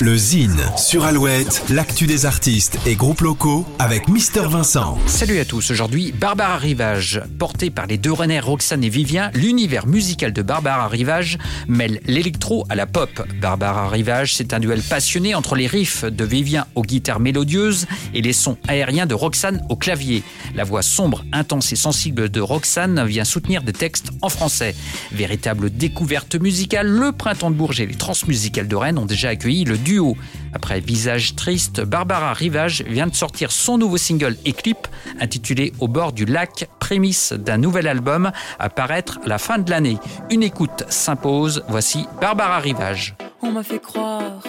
[0.00, 4.98] Le Zine sur Alouette, l'actu des artistes et groupes locaux avec Mister Vincent.
[5.06, 7.22] Salut à tous, aujourd'hui Barbara Rivage.
[7.38, 11.38] Porté par les deux René, Roxane et Vivien, l'univers musical de Barbara Rivage
[11.68, 13.22] mêle l'électro à la pop.
[13.40, 18.20] Barbara Rivage, c'est un duel passionné entre les riffs de Vivien aux guitares mélodieuses et
[18.20, 20.24] les sons aériens de Roxane au clavier.
[20.56, 24.74] La voix sombre, intense et sensible de Roxane vient soutenir des textes en français.
[25.12, 29.64] Véritable découverte musicale, le Printemps de Bourges et les Transmusicales de Rennes ont déjà accueilli
[29.64, 30.16] le duo.
[30.52, 34.88] Après Visage triste, Barbara Rivage vient de sortir son nouveau single et clip
[35.20, 39.70] intitulé Au bord du lac, prémisse d'un nouvel album à paraître à la fin de
[39.70, 39.98] l'année.
[40.30, 43.14] Une écoute s'impose, voici Barbara Rivage.
[43.42, 44.42] On m'a fait croire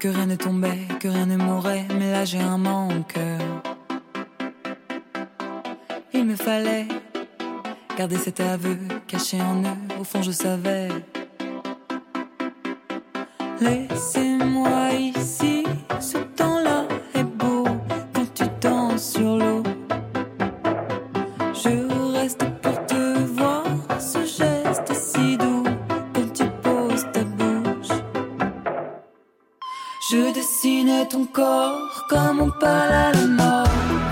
[0.00, 3.18] que rien ne tombait, que rien ne mourrait, mais là j'ai un manque.
[6.12, 6.86] Il me fallait
[7.98, 10.88] garder cet aveu caché en eux, au fond je savais.
[13.64, 15.64] Laissez-moi ici,
[15.98, 17.64] ce temps-là est beau
[18.12, 19.62] quand tu danses sur l'eau.
[21.54, 23.64] Je reste pour te voir,
[23.98, 25.64] ce geste si doux
[26.12, 27.96] quand tu poses ta bouche.
[30.10, 34.03] Je dessinais ton corps comme on parle à la mort.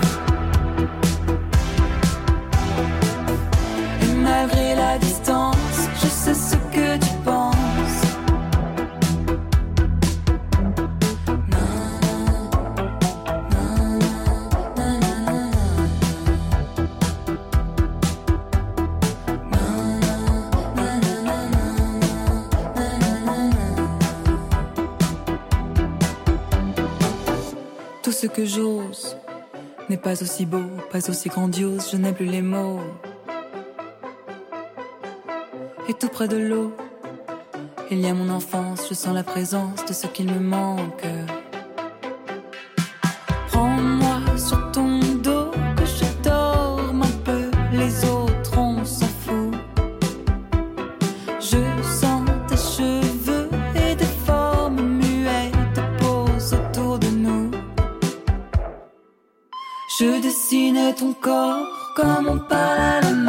[28.22, 29.16] Ce que j'ose
[29.88, 32.78] n'est pas aussi beau, pas aussi grandiose, je n'ai plus les mots.
[35.88, 36.72] Et tout près de l'eau,
[37.90, 41.04] il y a mon enfance, je sens la présence de ce qu'il me manque.
[59.98, 63.21] Je dessinais ton corps comme on parle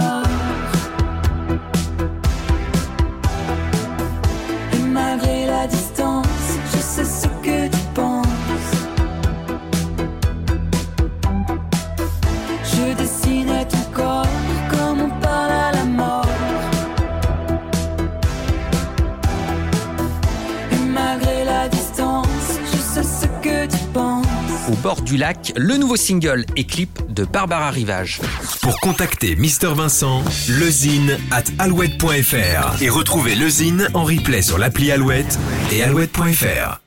[24.70, 28.22] Au bord du lac, le nouveau single et clip de Barbara Rivage.
[28.62, 34.92] Pour contacter Mister Vincent, lezine at alouette.fr et retrouver le Zine en replay sur l'appli
[34.92, 35.38] Alouette
[35.72, 36.83] et alouette.fr.